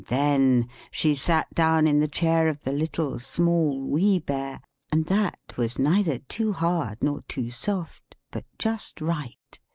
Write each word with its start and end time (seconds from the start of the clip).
Then 0.07 0.67
she 0.89 1.13
sat 1.13 1.53
down 1.53 1.85
in 1.85 1.99
the 1.99 2.07
chair 2.07 2.47
of 2.47 2.63
the 2.63 2.71
Little, 2.71 3.19
Small, 3.19 3.87
Wee 3.87 4.17
Bear, 4.17 4.59
and 4.91 5.05
that 5.05 5.39
was 5.57 5.77
neither 5.77 6.17
too 6.17 6.53
hard 6.53 7.03
nor 7.03 7.21
too 7.27 7.51
soft, 7.51 8.15
but 8.31 8.45
just 8.57 8.99
right. 8.99 9.59